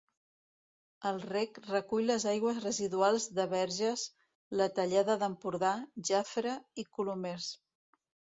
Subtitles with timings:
[1.09, 4.07] El rec recull les aigües residuals de Verges,
[4.63, 5.75] la Tallada d'Empordà,
[6.11, 7.53] Jafre i Colomers.